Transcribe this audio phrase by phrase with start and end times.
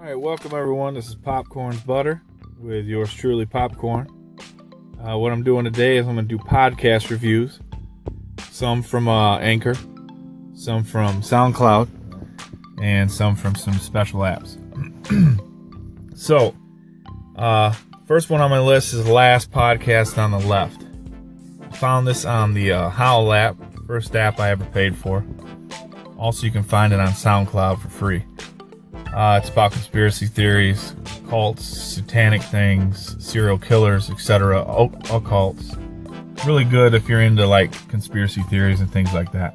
[0.00, 0.94] All right, welcome everyone.
[0.94, 2.22] This is Popcorn's Butter
[2.58, 4.08] with yours truly, Popcorn.
[4.98, 7.60] Uh, what I'm doing today is I'm going to do podcast reviews.
[8.50, 9.74] Some from uh, Anchor,
[10.54, 11.90] some from SoundCloud,
[12.82, 14.56] and some from some special apps.
[16.18, 16.54] so,
[17.36, 17.74] uh,
[18.06, 20.82] first one on my list is last podcast on the left.
[21.76, 23.54] Found this on the uh, Howl app,
[23.86, 25.26] first app I ever paid for.
[26.16, 28.24] Also, you can find it on SoundCloud for free.
[29.14, 30.94] Uh, it's about conspiracy theories,
[31.28, 34.64] cults, satanic things, serial killers, etc.
[34.64, 35.76] Occults.
[36.46, 39.54] Really good if you're into like conspiracy theories and things like that.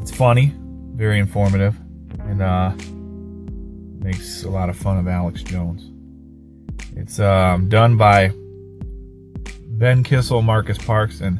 [0.00, 0.54] It's funny,
[0.94, 1.74] very informative,
[2.20, 2.72] and uh,
[3.98, 5.90] makes a lot of fun of Alex Jones.
[6.94, 8.32] It's um, done by
[9.78, 11.38] Ben Kissel, Marcus Parks, and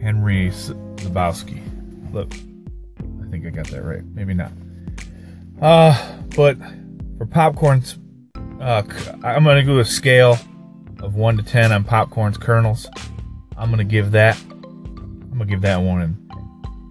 [0.00, 1.60] Henry Zebrowski.
[2.12, 2.32] Look,
[3.20, 4.04] I think I got that right.
[4.14, 4.52] Maybe not.
[5.60, 6.56] Uh, but
[7.18, 7.98] for popcorns,
[8.60, 8.82] uh,
[9.24, 10.38] I'm gonna do a scale
[11.00, 12.88] of one to ten on popcorn's kernels.
[13.56, 14.40] I'm gonna give that.
[14.50, 16.18] I'm gonna give that one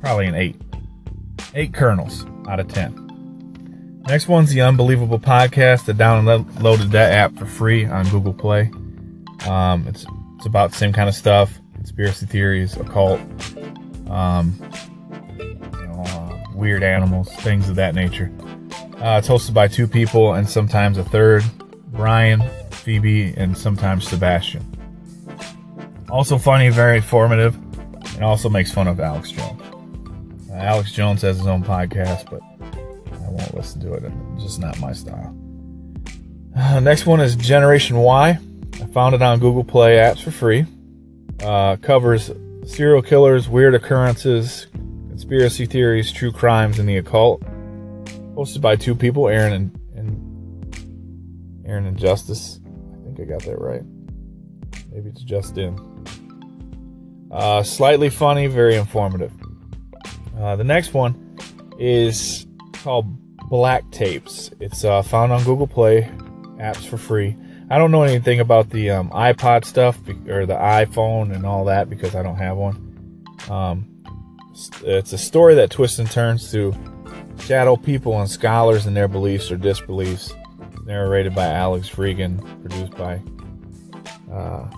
[0.02, 0.56] probably an eight.
[1.53, 2.98] Eight kernels out of ten.
[4.08, 5.88] Next one's the Unbelievable Podcast.
[5.88, 8.72] I downloaded that app for free on Google Play.
[9.48, 10.06] Um, it's
[10.38, 13.20] it's about the same kind of stuff: conspiracy theories, occult,
[14.09, 14.53] um,
[16.62, 18.31] weird animals, things of that nature.
[19.02, 21.44] Uh, it's hosted by two people and sometimes a third
[21.88, 24.64] Brian, Phoebe, and sometimes Sebastian.
[26.08, 27.56] Also funny, very informative,
[28.14, 29.59] and also makes fun of Alex Jones.
[30.52, 32.42] Uh, Alex Jones has his own podcast, but
[33.12, 34.03] I won't listen to it.
[34.36, 35.36] It's just not my style.
[36.56, 38.38] Uh, next one is Generation Y.
[38.73, 40.66] I found it on Google Play apps for free.
[41.42, 42.30] Uh, covers
[42.68, 44.68] serial killers, weird occurrences,
[45.22, 47.41] conspiracy theories, true crimes, and the occult.
[48.33, 52.59] Hosted by two people, Aaron and, and Aaron and Justice.
[52.66, 53.83] I think I got that right.
[54.91, 55.78] Maybe it's Justin.
[57.29, 59.31] Uh, slightly funny, very informative.
[60.40, 61.38] Uh, the next one
[61.78, 62.47] is
[62.81, 63.06] called
[63.47, 64.50] Black Tapes.
[64.59, 66.09] It's uh, found on Google Play,
[66.57, 67.38] apps for free.
[67.69, 71.91] I don't know anything about the um, iPod stuff or the iPhone and all that
[71.91, 73.23] because I don't have one.
[73.50, 73.91] Um,
[74.84, 76.73] it's a story that twists and turns through
[77.39, 80.34] Shadow People and Scholars and Their Beliefs or Disbeliefs,
[80.85, 83.22] narrated by Alex Reagan, produced by
[84.31, 84.69] uh,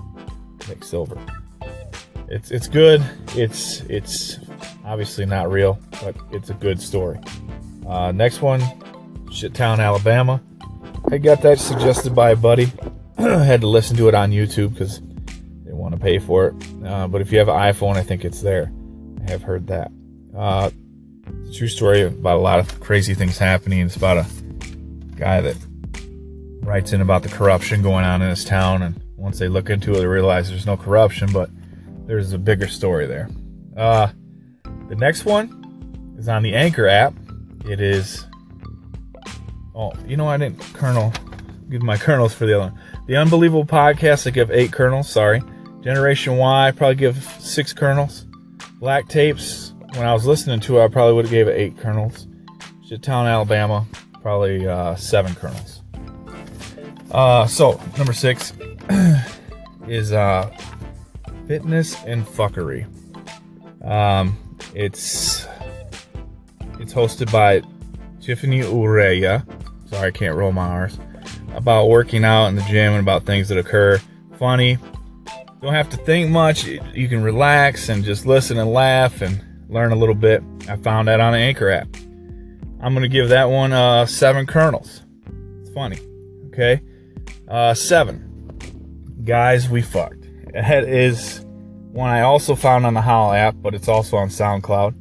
[0.67, 1.17] Nick Silver.
[2.29, 3.03] It's it's good.
[3.35, 4.39] It's it's
[4.85, 7.19] obviously not real, but it's a good story.
[7.88, 8.62] Uh, next one,
[9.28, 10.41] Shittown, Alabama.
[11.12, 12.72] I got that suggested by a buddy.
[13.17, 15.01] I had to listen to it on YouTube because
[15.66, 16.56] they want to pay for it.
[16.85, 18.72] Uh, but if you have an iPhone, I think it's there.
[19.28, 19.91] Have heard that.
[20.35, 20.69] Uh,
[21.53, 23.79] true story about a lot of crazy things happening.
[23.79, 24.25] It's about a
[25.16, 25.56] guy that
[26.61, 29.91] writes in about the corruption going on in his town, and once they look into
[29.91, 31.50] it, they realize there's no corruption, but
[32.06, 33.29] there's a bigger story there.
[33.78, 34.07] Uh,
[34.89, 37.13] the next one is on the Anchor app.
[37.66, 38.25] It is.
[39.75, 41.12] Oh, you know I didn't kernel
[41.73, 42.79] give my kernels for the other one.
[43.07, 45.09] The Unbelievable Podcast, I give eight kernels.
[45.09, 45.41] Sorry.
[45.81, 48.25] Generation Y, probably give six kernels.
[48.83, 51.77] Black Tapes, when I was listening to it, I probably would have gave it eight
[51.77, 52.27] kernels.
[52.85, 53.85] Shittown, Alabama,
[54.21, 55.81] probably uh, seven kernels.
[57.09, 58.51] Uh, so number six
[59.88, 60.53] is uh,
[61.47, 62.85] fitness and fuckery.
[63.85, 64.38] Um,
[64.75, 65.47] it's
[66.77, 67.61] it's hosted by
[68.19, 69.45] Tiffany Ureya.
[69.89, 71.00] Sorry, I can't roll my R's.
[71.53, 74.01] About working out in the gym and about things that occur.
[74.38, 74.77] Funny.
[75.63, 76.66] Don't have to think much.
[76.66, 80.44] You can relax and just listen and laugh and learn a little bit.
[80.68, 81.88] I found that on the Anchor app.
[82.81, 85.03] I'm gonna give that one uh, seven kernels.
[85.62, 86.00] It's funny.
[86.47, 86.81] Okay,
[87.47, 88.51] uh, seven.
[89.24, 90.28] Guys, we fucked.
[90.51, 91.46] That is
[91.94, 94.94] one I also found on the Howl app, but it's also on SoundCloud.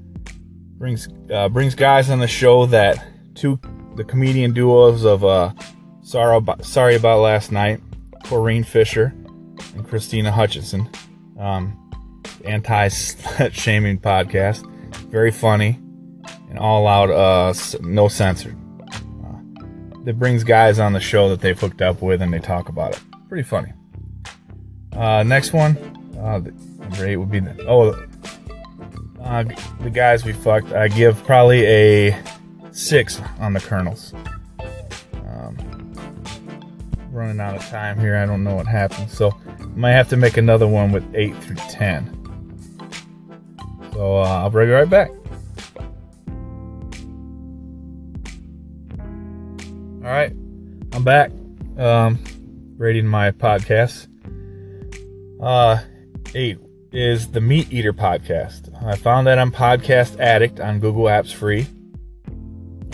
[0.78, 3.58] Brings uh, brings guys on the show that two
[3.96, 5.54] the comedian duos of uh,
[6.02, 7.80] sorry about, sorry about last night,
[8.22, 9.12] Corinne Fisher
[9.74, 10.88] and Krystyna Hutchinson.
[11.38, 11.78] Um,
[12.44, 14.66] anti shaming podcast.
[15.10, 15.78] Very funny
[16.52, 18.54] and all out, uh, no censored.
[19.24, 22.68] Uh, that brings guys on the show that they've hooked up with and they talk
[22.68, 23.00] about it.
[23.26, 23.72] Pretty funny.
[24.92, 25.78] Uh, next one,
[26.18, 27.92] uh, number eight would be the, oh,
[29.22, 29.44] uh,
[29.80, 30.72] the guys we fucked.
[30.72, 32.22] I give probably a
[32.72, 34.12] six on the kernels.
[35.14, 35.56] Um,
[37.10, 38.16] running out of time here.
[38.16, 39.34] I don't know what happened, so
[39.74, 42.18] might have to make another one with eight through ten.
[43.92, 45.10] So uh, I'll bring it right back.
[50.04, 50.32] All right,
[50.92, 51.30] I'm back.
[51.78, 52.18] Um,
[52.76, 54.08] rating my podcast.
[55.40, 55.78] Uh,
[56.34, 56.58] eight
[56.92, 58.70] is the Meat Eater podcast.
[58.84, 61.66] I found that on Podcast Addict on Google Apps free.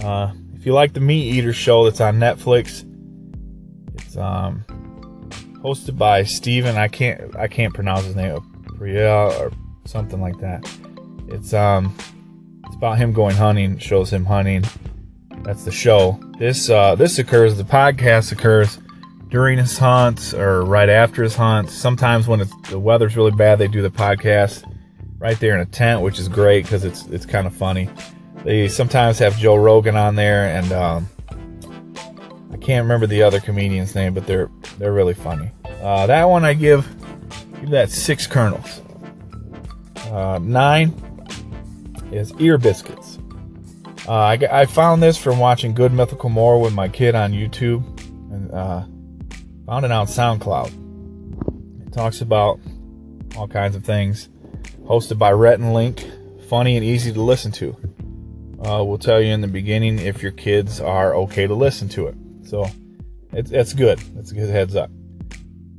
[0.02, 2.84] Uh, if you like the Meat Eater show that's on Netflix,
[3.94, 4.64] it's um
[5.62, 6.76] hosted by Steven.
[6.76, 8.38] I can't I can't pronounce his name,
[8.76, 9.52] Priya or
[9.84, 10.68] something like that.
[11.28, 11.96] It's um
[12.66, 13.78] it's about him going hunting.
[13.78, 14.64] Shows him hunting.
[15.42, 16.20] That's the show.
[16.38, 17.56] This uh, this occurs.
[17.56, 18.78] The podcast occurs
[19.28, 21.72] during his hunts or right after his hunts.
[21.72, 24.64] Sometimes when the weather's really bad, they do the podcast
[25.18, 27.88] right there in a tent, which is great because it's it's kind of funny.
[28.44, 31.08] They sometimes have Joe Rogan on there, and um,
[32.50, 35.50] I can't remember the other comedian's name, but they're they're really funny.
[35.82, 36.86] Uh, that one I give
[37.60, 38.80] give that six kernels.
[40.10, 40.94] Uh, nine
[42.10, 43.18] is ear biscuits.
[44.06, 47.84] Uh, I, I found this from watching Good Mythical More with my kid on YouTube,
[48.32, 48.84] and uh,
[49.66, 51.86] found it on SoundCloud.
[51.86, 52.58] It talks about
[53.36, 54.30] all kinds of things.
[54.84, 56.10] Hosted by Rhett and Link,
[56.48, 57.76] funny and easy to listen to.
[58.64, 62.06] Uh, we'll tell you in the beginning if your kids are okay to listen to
[62.06, 62.16] it.
[62.48, 62.66] So
[63.32, 64.00] it's it's good.
[64.16, 64.90] It's a good heads up.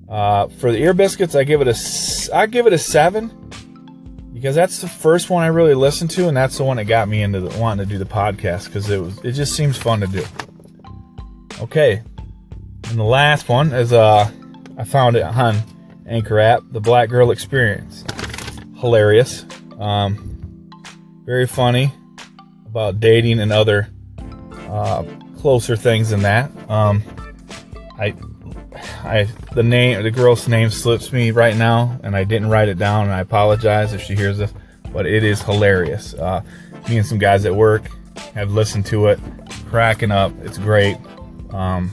[0.07, 3.29] Uh, for the ear biscuits, I give it a I give it a seven
[4.33, 7.07] because that's the first one I really listened to, and that's the one that got
[7.07, 9.99] me into the, wanting to do the podcast because it was it just seems fun
[10.01, 10.23] to do.
[11.59, 12.03] Okay,
[12.89, 14.29] and the last one is uh
[14.77, 15.57] I found it on
[16.05, 18.03] Anchor app, the Black Girl Experience.
[18.77, 19.43] Hilarious,
[19.79, 20.69] um,
[21.25, 21.91] very funny
[22.67, 23.89] about dating and other
[24.69, 25.03] uh,
[25.39, 26.51] closer things than that.
[26.69, 27.01] Um,
[27.97, 28.13] I,
[29.03, 32.77] I, the name, the girl's name slips me right now, and I didn't write it
[32.77, 34.53] down, and I apologize if she hears this,
[34.91, 36.13] but it is hilarious.
[36.13, 36.41] Uh,
[36.87, 37.83] me and some guys at work
[38.33, 39.19] have listened to it,
[39.69, 40.33] cracking up.
[40.41, 40.97] It's great.
[41.51, 41.91] Um,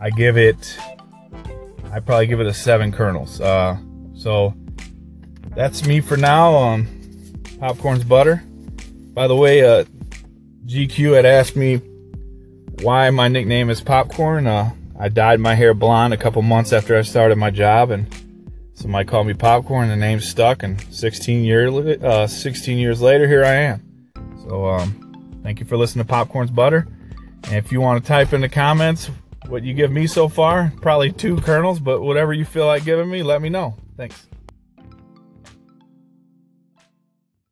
[0.00, 0.76] I give it,
[1.92, 3.40] I probably give it a seven kernels.
[3.40, 3.78] Uh,
[4.14, 4.54] so
[5.54, 6.56] that's me for now.
[6.56, 6.86] Um,
[7.58, 8.42] popcorn's butter.
[9.14, 9.84] By the way, uh,
[10.66, 11.80] GQ had asked me
[12.82, 14.46] why my nickname is Popcorn.
[14.46, 18.06] Uh, I dyed my hair blonde a couple months after I started my job, and
[18.74, 19.90] somebody called me Popcorn.
[19.90, 23.82] And the name stuck, and 16 years uh, 16 years later, here I am.
[24.48, 26.86] So, um, thank you for listening to Popcorn's Butter.
[27.44, 29.10] And if you want to type in the comments
[29.48, 33.08] what you give me so far, probably two kernels, but whatever you feel like giving
[33.08, 33.76] me, let me know.
[33.96, 34.26] Thanks.